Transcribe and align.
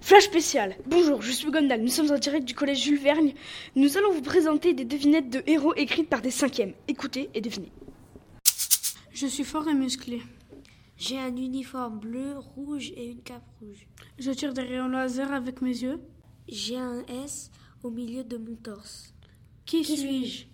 Flash 0.00 0.24
spécial. 0.24 0.76
Bonjour, 0.86 1.22
je 1.22 1.30
suis 1.32 1.50
Gondal. 1.50 1.80
Nous 1.80 1.88
sommes 1.88 2.10
en 2.10 2.18
direct 2.18 2.46
du 2.46 2.54
collège 2.54 2.82
Jules 2.82 2.98
Vergne. 2.98 3.32
Nous 3.74 3.96
allons 3.96 4.12
vous 4.12 4.22
présenter 4.22 4.74
des 4.74 4.84
devinettes 4.84 5.30
de 5.30 5.42
héros 5.46 5.74
écrites 5.74 6.08
par 6.08 6.20
des 6.20 6.30
cinquièmes. 6.30 6.74
Écoutez 6.88 7.30
et 7.34 7.40
devinez. 7.40 7.72
Je 9.12 9.26
suis 9.26 9.44
fort 9.44 9.68
et 9.68 9.74
musclé. 9.74 10.20
J'ai 10.96 11.18
un 11.18 11.34
uniforme 11.36 11.98
bleu, 11.98 12.38
rouge 12.38 12.92
et 12.96 13.06
une 13.06 13.22
cape 13.22 13.48
rouge. 13.60 13.86
Je 14.18 14.30
tire 14.30 14.52
des 14.52 14.62
rayons 14.62 14.88
laser 14.88 15.32
avec 15.32 15.62
mes 15.62 15.76
yeux. 15.76 16.00
J'ai 16.48 16.76
un 16.76 17.04
S 17.24 17.50
au 17.82 17.90
milieu 17.90 18.24
de 18.24 18.36
mon 18.36 18.56
torse. 18.56 19.14
Qui, 19.64 19.84
suis-je? 19.84 20.46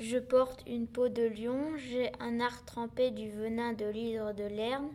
Je 0.00 0.18
porte 0.18 0.64
une 0.66 0.88
peau 0.88 1.08
de 1.08 1.22
lion, 1.22 1.76
j'ai 1.76 2.10
un 2.18 2.40
arc 2.40 2.66
trempé 2.66 3.10
du 3.10 3.30
venin 3.30 3.72
de 3.72 3.86
l'hydre 3.86 4.34
de 4.34 4.42
Lerne, 4.42 4.88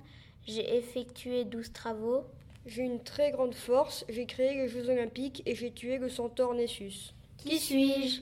j'ai 0.47 0.77
effectué 0.77 1.45
douze 1.45 1.71
travaux. 1.71 2.23
J'ai 2.65 2.83
une 2.83 3.01
très 3.01 3.31
grande 3.31 3.55
force, 3.55 4.05
j'ai 4.09 4.25
créé 4.25 4.53
les 4.53 4.67
Jeux 4.67 4.89
Olympiques 4.89 5.41
et 5.45 5.55
j'ai 5.55 5.71
tué 5.71 5.97
le 5.97 6.09
centaure 6.09 6.53
Nessus. 6.53 7.13
Qui 7.37 7.57
suis-je? 7.57 8.21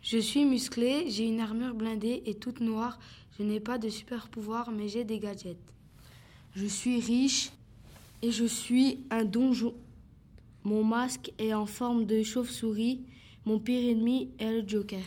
Je 0.00 0.18
suis 0.18 0.44
musclé, 0.44 1.10
j'ai 1.10 1.26
une 1.26 1.40
armure 1.40 1.74
blindée 1.74 2.22
et 2.26 2.34
toute 2.34 2.60
noire. 2.60 2.98
Je 3.38 3.44
n'ai 3.44 3.60
pas 3.60 3.78
de 3.78 3.88
super 3.88 4.28
pouvoir, 4.28 4.70
mais 4.70 4.88
j'ai 4.88 5.04
des 5.04 5.18
gadgets. 5.18 5.56
Je 6.56 6.66
suis 6.66 6.98
riche 7.00 7.50
et 8.22 8.30
je 8.30 8.46
suis 8.46 9.04
un 9.10 9.24
donjon. 9.24 9.74
Mon 10.64 10.82
masque 10.82 11.32
est 11.38 11.52
en 11.52 11.66
forme 11.66 12.06
de 12.06 12.22
chauve-souris. 12.22 13.02
Mon 13.44 13.58
pire 13.58 13.90
ennemi 13.90 14.30
est 14.38 14.50
le 14.50 14.66
Joker. 14.66 15.04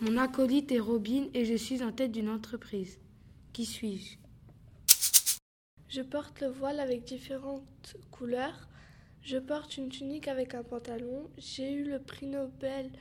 Mon 0.00 0.16
acolyte 0.16 0.70
est 0.70 0.78
Robin 0.78 1.24
et 1.34 1.44
je 1.44 1.54
suis 1.54 1.82
en 1.82 1.92
tête 1.92 2.12
d'une 2.12 2.28
entreprise. 2.28 2.98
Qui 3.56 3.64
suis-je? 3.64 4.18
Je 5.88 6.02
porte 6.02 6.42
le 6.42 6.48
voile 6.48 6.78
avec 6.78 7.04
différentes 7.04 7.96
couleurs. 8.10 8.68
Je 9.22 9.38
porte 9.38 9.78
une 9.78 9.88
tunique 9.88 10.28
avec 10.28 10.52
un 10.54 10.62
pantalon. 10.62 11.30
J'ai 11.38 11.72
eu 11.72 11.84
le 11.84 11.98
prix 11.98 12.26
Nobel 12.26 12.92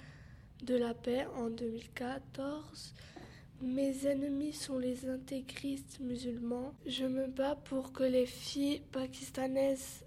de 0.63 0.75
la 0.75 0.93
paix 0.93 1.27
en 1.35 1.49
2014. 1.49 2.93
Mes 3.63 4.07
ennemis 4.07 4.53
sont 4.53 4.77
les 4.77 5.09
intégristes 5.09 5.99
musulmans. 5.99 6.73
Je 6.85 7.03
me 7.03 7.27
bats 7.27 7.57
pour 7.65 7.91
que 7.91 8.03
les 8.03 8.25
filles 8.25 8.81
pakistanaises 8.93 10.05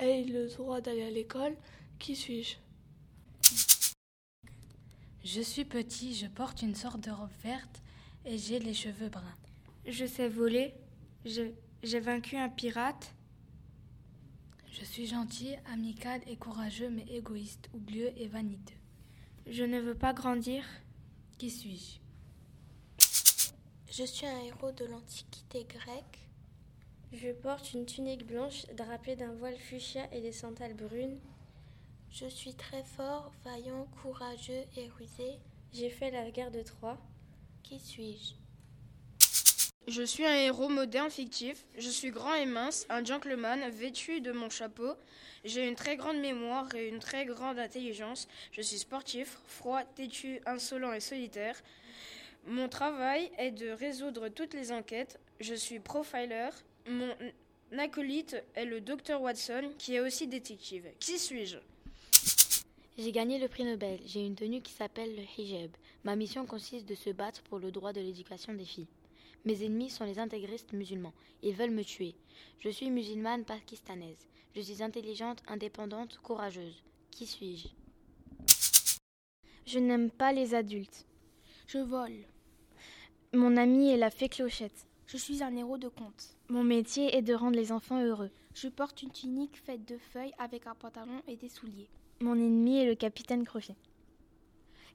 aient 0.00 0.24
le 0.24 0.48
droit 0.48 0.80
d'aller 0.80 1.04
à 1.04 1.10
l'école. 1.10 1.56
Qui 2.00 2.16
suis-je? 2.16 2.56
Je 5.24 5.40
suis 5.40 5.64
petit, 5.64 6.12
je 6.12 6.26
porte 6.26 6.62
une 6.62 6.74
sorte 6.74 6.98
de 6.98 7.12
robe 7.12 7.30
verte 7.44 7.82
et 8.24 8.38
j'ai 8.38 8.58
les 8.58 8.74
cheveux 8.74 9.08
bruns. 9.08 9.36
Je 9.86 10.06
sais 10.06 10.28
voler. 10.28 10.74
J'ai 11.24 12.00
vaincu 12.00 12.36
un 12.36 12.48
pirate. 12.48 13.14
Je 14.70 14.84
suis 14.84 15.06
gentil, 15.06 15.54
amical 15.72 16.20
et 16.26 16.36
courageux, 16.36 16.88
mais 16.88 17.06
égoïste, 17.08 17.68
oublieux 17.74 18.12
et 18.16 18.26
vaniteux. 18.26 18.74
Je 19.46 19.64
ne 19.64 19.80
veux 19.80 19.94
pas 19.94 20.12
grandir. 20.14 20.64
Qui 21.38 21.50
suis-je? 21.50 21.98
Je 23.90 24.04
suis 24.04 24.26
un 24.26 24.40
héros 24.44 24.72
de 24.72 24.84
l'Antiquité 24.86 25.64
grecque. 25.64 26.28
Je 27.12 27.30
porte 27.32 27.74
une 27.74 27.84
tunique 27.84 28.26
blanche 28.26 28.64
drapée 28.74 29.16
d'un 29.16 29.34
voile 29.34 29.58
fuchsia 29.58 30.08
et 30.14 30.22
des 30.22 30.32
sandales 30.32 30.74
brunes. 30.74 31.18
Je 32.10 32.26
suis 32.26 32.54
très 32.54 32.84
fort, 32.84 33.32
vaillant, 33.44 33.86
courageux 34.00 34.64
et 34.76 34.88
rusé. 34.96 35.38
J'ai 35.72 35.90
fait 35.90 36.10
la 36.10 36.30
guerre 36.30 36.50
de 36.50 36.62
Troie. 36.62 36.98
Qui 37.62 37.78
suis-je? 37.78 38.34
Je 39.88 40.02
suis 40.02 40.24
un 40.24 40.34
héros 40.34 40.68
moderne 40.68 41.10
fictif. 41.10 41.64
Je 41.76 41.88
suis 41.88 42.10
grand 42.10 42.34
et 42.34 42.46
mince, 42.46 42.86
un 42.88 43.04
gentleman 43.04 43.68
vêtu 43.70 44.20
de 44.20 44.30
mon 44.30 44.48
chapeau. 44.48 44.94
J'ai 45.44 45.66
une 45.66 45.74
très 45.74 45.96
grande 45.96 46.18
mémoire 46.18 46.72
et 46.74 46.88
une 46.88 47.00
très 47.00 47.24
grande 47.24 47.58
intelligence. 47.58 48.28
Je 48.52 48.62
suis 48.62 48.78
sportif, 48.78 49.38
froid, 49.46 49.82
têtu, 49.82 50.40
insolent 50.46 50.92
et 50.92 51.00
solitaire. 51.00 51.60
Mon 52.46 52.68
travail 52.68 53.30
est 53.38 53.50
de 53.50 53.70
résoudre 53.70 54.28
toutes 54.28 54.54
les 54.54 54.70
enquêtes. 54.70 55.18
Je 55.40 55.54
suis 55.54 55.80
profiler. 55.80 56.50
Mon 56.86 57.12
acolyte 57.78 58.36
est 58.54 58.64
le 58.64 58.80
docteur 58.80 59.20
Watson, 59.20 59.72
qui 59.78 59.96
est 59.96 60.00
aussi 60.00 60.28
détective. 60.28 60.86
Qui 61.00 61.18
suis-je? 61.18 61.58
J'ai 62.98 63.10
gagné 63.10 63.38
le 63.38 63.48
prix 63.48 63.64
Nobel. 63.64 64.00
J'ai 64.04 64.24
une 64.24 64.34
tenue 64.34 64.60
qui 64.60 64.72
s'appelle 64.72 65.16
le 65.16 65.22
hijab. 65.38 65.70
Ma 66.04 66.14
mission 66.14 66.44
consiste 66.44 66.86
de 66.86 66.94
se 66.94 67.08
battre 67.08 67.42
pour 67.44 67.58
le 67.58 67.70
droit 67.70 67.94
de 67.94 68.02
l'éducation 68.02 68.52
des 68.52 68.66
filles. 68.66 68.86
Mes 69.46 69.64
ennemis 69.64 69.88
sont 69.88 70.04
les 70.04 70.18
intégristes 70.18 70.74
musulmans. 70.74 71.14
Ils 71.42 71.54
veulent 71.54 71.70
me 71.70 71.84
tuer. 71.84 72.14
Je 72.60 72.68
suis 72.68 72.90
musulmane 72.90 73.44
pakistanaise. 73.44 74.28
Je 74.54 74.60
suis 74.60 74.82
intelligente, 74.82 75.42
indépendante, 75.48 76.18
courageuse. 76.22 76.82
Qui 77.10 77.26
suis-je? 77.26 77.68
Je 79.64 79.78
n'aime 79.78 80.10
pas 80.10 80.34
les 80.34 80.54
adultes. 80.54 81.06
Je 81.66 81.78
vole. 81.78 82.26
Mon 83.32 83.56
ami 83.56 83.88
est 83.88 83.96
la 83.96 84.10
fée 84.10 84.28
Clochette. 84.28 84.86
Je 85.06 85.16
suis 85.16 85.42
un 85.42 85.56
héros 85.56 85.78
de 85.78 85.88
conte. 85.88 86.36
Mon 86.48 86.62
métier 86.62 87.16
est 87.16 87.22
de 87.22 87.32
rendre 87.32 87.56
les 87.56 87.72
enfants 87.72 88.04
heureux. 88.04 88.30
Je 88.54 88.68
porte 88.68 89.02
une 89.02 89.12
tunique 89.12 89.56
faite 89.56 89.88
de 89.88 89.96
feuilles 89.96 90.34
avec 90.38 90.66
un 90.66 90.74
pantalon 90.74 91.22
et 91.26 91.36
des 91.36 91.48
souliers. 91.48 91.88
Mon 92.22 92.36
ennemi 92.36 92.78
est 92.78 92.86
le 92.86 92.94
capitaine 92.94 93.44
Crochet. 93.44 93.74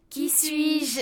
Qui 0.09 0.29
suis-je? 0.29 1.01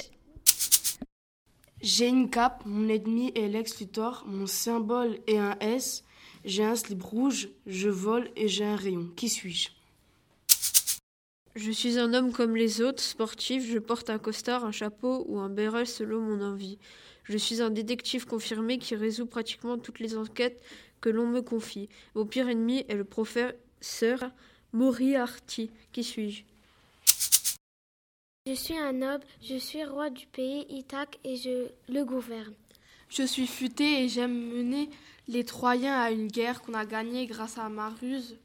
J'ai 1.81 2.07
une 2.07 2.31
cape, 2.31 2.63
mon 2.65 2.89
ennemi 2.89 3.31
est 3.35 3.47
Lex 3.47 3.79
Luthor, 3.79 4.23
mon 4.25 4.47
symbole 4.47 5.19
est 5.27 5.37
un 5.37 5.55
S, 5.59 6.03
j'ai 6.43 6.63
un 6.63 6.75
slip 6.75 7.03
rouge, 7.03 7.49
je 7.67 7.89
vole 7.89 8.31
et 8.35 8.47
j'ai 8.47 8.65
un 8.65 8.75
rayon. 8.75 9.11
Qui 9.15 9.29
suis-je? 9.29 9.69
Je 11.53 11.69
suis 11.69 11.99
un 11.99 12.11
homme 12.15 12.31
comme 12.31 12.55
les 12.55 12.81
autres, 12.81 13.03
sportif, 13.03 13.63
je 13.63 13.77
porte 13.77 14.09
un 14.09 14.17
costard, 14.17 14.65
un 14.65 14.71
chapeau 14.71 15.25
ou 15.27 15.37
un 15.37 15.49
béret 15.49 15.85
selon 15.85 16.21
mon 16.21 16.41
envie. 16.43 16.79
Je 17.25 17.37
suis 17.37 17.61
un 17.61 17.69
détective 17.69 18.25
confirmé 18.25 18.79
qui 18.79 18.95
résout 18.95 19.27
pratiquement 19.27 19.77
toutes 19.77 19.99
les 19.99 20.17
enquêtes 20.17 20.59
que 21.01 21.09
l'on 21.09 21.27
me 21.27 21.41
confie. 21.41 21.87
Mon 22.15 22.25
pire 22.25 22.49
ennemi 22.49 22.83
est 22.89 22.95
le 22.95 23.03
professeur 23.03 24.31
Moriarty. 24.75 25.71
Qui 25.93 26.03
suis-je? 26.03 26.43
Je 28.45 28.53
suis 28.53 28.77
un 28.77 28.91
noble, 28.91 29.23
je 29.41 29.55
suis 29.55 29.85
roi 29.85 30.09
du 30.09 30.27
pays 30.27 30.65
Ithaque 30.69 31.17
et 31.23 31.37
je 31.37 31.69
le 31.87 32.03
gouverne. 32.03 32.53
Je 33.07 33.23
suis 33.23 33.47
futé 33.47 34.03
et 34.03 34.09
j'aime 34.09 34.35
mener 34.35 34.89
les 35.29 35.45
Troyens 35.45 35.97
à 35.97 36.11
une 36.11 36.27
guerre 36.27 36.61
qu'on 36.61 36.73
a 36.73 36.85
gagnée 36.85 37.25
grâce 37.25 37.57
à 37.57 37.69
ma 37.69 37.89
ruse, 37.89 38.35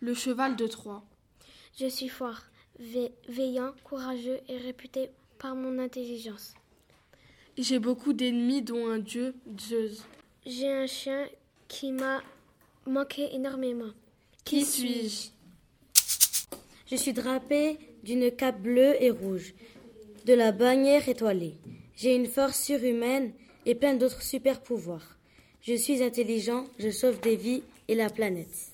le 0.00 0.14
cheval 0.14 0.56
de 0.56 0.66
Troie. 0.66 1.04
Je 1.78 1.86
suis 1.86 2.08
fort, 2.08 2.40
veillant, 3.28 3.72
courageux 3.84 4.40
et 4.48 4.56
réputé 4.56 5.10
par 5.38 5.54
mon 5.54 5.78
intelligence. 5.78 6.54
J'ai 7.58 7.78
beaucoup 7.78 8.14
d'ennemis, 8.14 8.62
dont 8.62 8.88
un 8.88 8.98
dieu, 8.98 9.34
Zeus. 9.60 10.02
J'ai 10.46 10.72
un 10.72 10.86
chien 10.86 11.28
qui 11.68 11.92
m'a 11.92 12.22
manqué 12.86 13.34
énormément. 13.34 13.92
Qui 14.44 14.64
suis-je? 14.64 15.35
Je 16.86 16.96
suis 16.96 17.12
drapé 17.12 17.78
d'une 18.04 18.30
cape 18.30 18.60
bleue 18.60 18.94
et 19.02 19.10
rouge, 19.10 19.54
de 20.24 20.32
la 20.34 20.52
bannière 20.52 21.08
étoilée. 21.08 21.56
J'ai 21.96 22.14
une 22.14 22.26
force 22.26 22.62
surhumaine 22.62 23.32
et 23.64 23.74
plein 23.74 23.94
d'autres 23.94 24.22
super 24.22 24.62
pouvoirs. 24.62 25.16
Je 25.62 25.74
suis 25.74 26.02
intelligent, 26.02 26.64
je 26.78 26.90
sauve 26.90 27.20
des 27.20 27.34
vies 27.34 27.62
et 27.88 27.96
la 27.96 28.08
planète. 28.08 28.70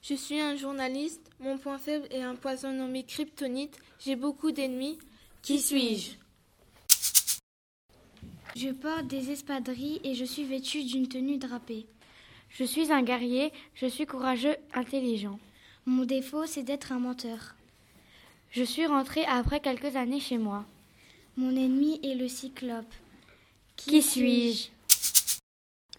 Je 0.00 0.14
suis 0.14 0.40
un 0.40 0.56
journaliste, 0.56 1.20
mon 1.38 1.58
point 1.58 1.76
faible 1.76 2.06
est 2.10 2.22
un 2.22 2.34
poison 2.34 2.72
nommé 2.72 3.04
kryptonite. 3.04 3.76
J'ai 3.98 4.16
beaucoup 4.16 4.50
d'ennemis. 4.50 4.98
Qui 5.42 5.58
suis-je? 5.58 6.12
Je 8.56 8.70
porte 8.70 9.06
des 9.06 9.30
espadrilles 9.30 10.00
et 10.02 10.14
je 10.14 10.24
suis 10.24 10.44
vêtu 10.44 10.82
d'une 10.82 11.08
tenue 11.08 11.36
drapée. 11.36 11.86
Je 12.48 12.64
suis 12.64 12.90
un 12.90 13.02
guerrier, 13.02 13.52
je 13.74 13.86
suis 13.86 14.06
courageux, 14.06 14.56
intelligent. 14.72 15.38
Mon 15.88 16.04
défaut, 16.04 16.44
c'est 16.44 16.64
d'être 16.64 16.92
un 16.92 16.98
menteur. 16.98 17.54
Je 18.50 18.62
suis 18.62 18.84
rentré 18.84 19.24
après 19.24 19.60
quelques 19.60 19.96
années 19.96 20.20
chez 20.20 20.36
moi. 20.36 20.66
Mon 21.38 21.48
ennemi 21.56 21.98
est 22.04 22.14
le 22.14 22.28
cyclope. 22.28 22.92
Qui, 23.74 23.92
Qui 23.92 24.02
suis-je? 24.02 24.68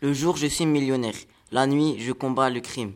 Le 0.01 0.13
jour, 0.13 0.37
je 0.37 0.45
suis 0.45 0.67
millionnaire. 0.67 1.15
La 1.51 1.65
nuit, 1.65 1.95
je 1.97 2.11
combats 2.11 2.51
le 2.51 2.59
crime. 2.59 2.93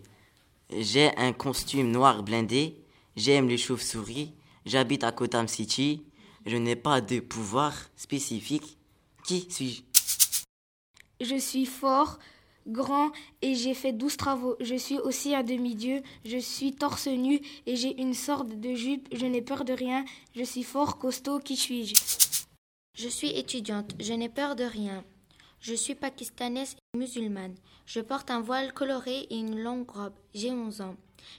J'ai 0.69 1.10
un 1.18 1.34
costume 1.34 1.90
noir 1.90 2.22
blindé. 2.22 2.78
J'aime 3.16 3.50
les 3.50 3.57
chauves-souris. 3.57 4.31
J'habite 4.68 5.04
à 5.04 5.12
Gotham 5.12 5.48
City. 5.48 6.04
Je 6.45 6.57
n'ai 6.57 6.75
pas 6.75 7.01
de 7.01 7.22
pouvoir 7.22 7.74
spécifique. 7.95 8.78
Qui 9.25 9.48
suis-je? 9.50 9.81
Je 11.25 11.38
suis 11.40 11.66
fort, 11.66 12.19
grand 12.68 13.12
et 13.42 13.56
j'ai 13.56 13.74
fait 13.74 13.94
douze 13.94 14.18
travaux. 14.18 14.56
Je 14.60 14.75
suis 14.75 15.00
aussi 15.00 15.36
un 15.36 15.44
demi-dieu. 15.44 16.01
Je 16.25 16.38
suis 16.38 16.74
torse 16.74 17.07
nu 17.07 17.42
et 17.65 17.75
j'ai 17.75 18.00
une 18.01 18.13
sorte 18.13 18.50
de 18.50 18.75
jupe. 18.75 19.07
Je 19.12 19.25
n'ai 19.25 19.42
peur 19.42 19.65
de 19.65 19.74
rien. 19.74 20.06
Je 20.36 20.44
suis 20.44 20.63
fort, 20.63 20.98
costaud. 20.98 21.39
Qui 21.39 21.56
suis-je? 21.56 21.95
Je 22.95 23.07
suis 23.07 23.30
étudiante. 23.30 23.94
Je 24.00 24.13
n'ai 24.13 24.30
peur 24.30 24.56
de 24.56 24.63
rien. 24.63 25.04
Je 25.60 25.74
suis 25.74 25.95
pakistanaise 25.95 26.75
et 26.94 26.98
musulmane. 26.98 27.56
Je 27.86 28.01
porte 28.01 28.31
un 28.31 28.42
voile 28.42 28.74
coloré 28.74 29.27
et 29.30 29.38
une 29.38 29.62
longue 29.62 29.89
robe. 29.89 30.13
J'ai 30.33 30.51
11 30.51 30.81
ans. 30.81 30.95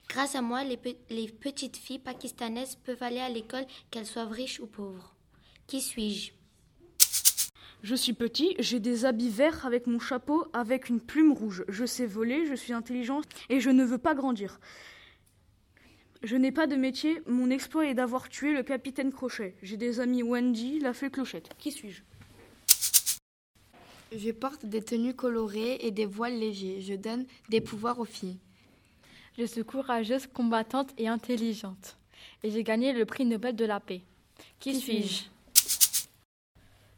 Grâce 0.09 0.35
à 0.35 0.43
moi, 0.43 0.65
les, 0.65 0.79
les 1.11 1.29
petites 1.29 1.77
filles 1.77 1.99
pakistanaises 1.99 2.77
peuvent 2.85 3.03
aller 3.03 3.21
à 3.21 3.29
l'école, 3.29 3.67
qu'elles 3.91 4.07
soient 4.07 4.25
riches 4.25 4.61
ou 4.61 4.67
pauvres. 4.67 5.15
Qui 5.67 5.81
suis-je? 5.81 6.33
Je 7.85 7.95
suis 7.95 8.15
petit, 8.15 8.57
j'ai 8.59 8.81
des 8.81 9.05
habits 9.05 9.29
verts 9.29 9.67
avec 9.67 9.87
mon 9.87 9.99
chapeau, 9.99 10.47
avec 10.55 10.89
une 10.89 11.03
plume 11.03 11.33
rouge. 11.33 11.67
Je 11.69 11.85
sais 11.85 12.07
voler, 12.07 12.47
je 12.47 12.55
suis 12.55 12.73
intelligente 12.73 13.27
et 13.51 13.61
je 13.61 13.69
ne 13.69 13.85
veux 13.85 13.99
pas 13.99 14.15
grandir. 14.15 14.59
Je 16.23 16.35
n'ai 16.37 16.51
pas 16.51 16.67
de 16.67 16.77
métier, 16.77 17.21
mon 17.27 17.51
exploit 17.51 17.87
est 17.87 17.93
d'avoir 17.93 18.31
tué 18.31 18.55
le 18.55 18.63
capitaine 18.63 19.13
Crochet. 19.13 19.55
J'ai 19.63 19.77
des 19.77 20.01
amis 20.01 20.23
Wendy, 20.23 20.81
la 20.81 20.95
fée 20.95 21.11
Clochette. 21.11 21.51
Qui 21.59 21.73
suis-je? 21.73 22.01
Je 24.17 24.31
porte 24.31 24.65
des 24.65 24.81
tenues 24.81 25.13
colorées 25.13 25.77
et 25.81 25.91
des 25.91 26.07
voiles 26.07 26.39
légers. 26.39 26.81
Je 26.81 26.95
donne 26.95 27.27
des 27.51 27.61
pouvoirs 27.61 27.99
aux 27.99 28.07
filles. 28.07 28.39
Je 29.37 29.45
suis 29.45 29.63
courageuse, 29.63 30.27
combattante 30.27 30.95
et 30.97 31.09
intelligente. 31.09 31.99
Et 32.45 32.51
j'ai 32.51 32.63
gagné 32.63 32.95
le 32.95 33.05
prix 33.05 33.27
Nobel 33.27 33.55
de 33.55 33.67
la 33.67 33.79
paix. 33.79 34.01
Qui, 34.59 34.73
Qui 34.73 34.81
suis-je? 34.81 35.34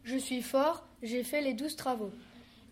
Je 0.06 0.16
suis 0.16 0.40
fort, 0.40 0.86
j'ai 1.02 1.24
fait 1.24 1.42
les 1.42 1.52
douze 1.52 1.74
travaux. 1.74 2.12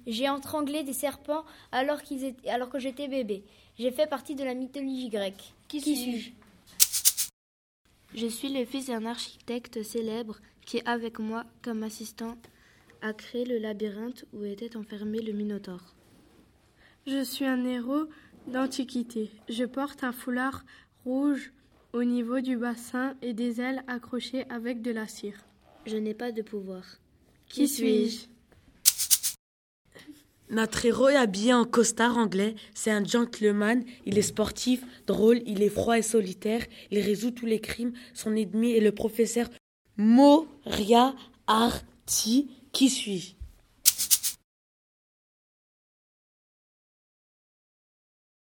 J'ai 0.07 0.29
entrangler 0.29 0.85
des 0.85 0.93
serpents 0.93 1.45
alors, 1.73 2.01
étaient, 2.09 2.49
alors 2.49 2.71
que 2.71 2.79
j'étais 2.79 3.09
bébé. 3.09 3.43
J'ai 3.77 3.91
fait 3.91 4.07
partie 4.07 4.37
de 4.37 4.45
la 4.45 4.55
mythologie 4.55 5.09
grecque. 5.09 5.53
Qui, 5.69 5.81
Qui 5.81 5.97
suis-je 5.97 6.31
je 8.15 8.29
suis 8.29 8.49
le 8.49 8.65
fils 8.65 8.87
d'un 8.87 9.07
architecte 9.07 9.83
célèbre 9.83 10.39
qui, 10.65 10.81
avec 10.85 11.19
moi 11.19 11.45
comme 11.63 11.83
assistant, 11.83 12.39
a 13.03 13.13
créé 13.13 13.45
le 13.45 13.59
labyrinthe 13.59 14.25
où 14.33 14.45
était 14.45 14.77
enfermé 14.77 15.21
le 15.21 15.33
Minotaure. 15.33 15.97
Je 17.09 17.25
suis 17.25 17.45
un 17.45 17.65
héros 17.65 18.05
d'Antiquité. 18.47 19.33
Je 19.49 19.65
porte 19.65 20.05
un 20.05 20.13
foulard 20.13 20.65
rouge 21.05 21.53
au 21.93 22.05
niveau 22.05 22.41
du 22.41 22.57
bassin 22.57 23.17
et 23.21 23.33
des 23.33 23.61
ailes 23.61 23.83
accrochées 23.89 24.49
avec 24.49 24.81
de 24.81 24.93
la 24.93 25.09
cire. 25.09 25.45
Je 25.85 25.97
n'ai 25.97 26.15
pas 26.15 26.31
de 26.31 26.43
pouvoir. 26.43 26.85
Qui, 27.55 27.69
suis-je? 27.69 28.27
Notre 30.51 30.85
héros 30.87 31.09
est 31.09 31.15
habillé 31.15 31.55
en 31.55 31.65
costard 31.65 32.19
anglais, 32.19 32.57
c'est 32.75 32.91
un 32.91 33.05
gentleman, 33.05 33.85
il 34.07 34.19
est 34.19 34.23
sportif, 34.23 34.83
drôle, 35.07 35.41
il 35.47 35.63
est 35.63 35.69
froid 35.69 35.97
et 35.97 36.03
solitaire, 36.03 36.67
il 36.91 36.99
résout 36.99 37.31
tous 37.31 37.47
les 37.47 37.61
crimes, 37.61 37.93
son 38.13 38.35
ennemi 38.35 38.73
est 38.73 38.81
le 38.81 38.91
professeur 38.91 39.49
Moriarty. 39.97 41.15
Qui 42.73 42.91
suis-je? 42.91 43.44